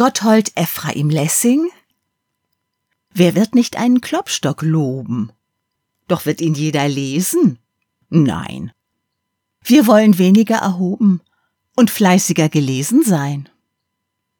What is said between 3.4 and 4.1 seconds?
nicht einen